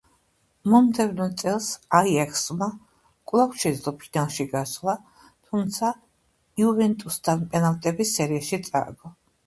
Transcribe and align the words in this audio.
მომდევნო 0.73 1.27
წელს 1.41 1.67
„აიაქსმა“ 1.99 2.71
კვლავ 3.33 3.53
შეძლო 3.65 3.95
ფინალში 4.01 4.49
გასვლა, 4.57 4.99
თუმცა 5.29 5.95
„იუვენტუსთან“ 6.65 7.49
პენალტების 7.55 8.21
სერიაში 8.23 8.67
წააგო. 8.71 9.19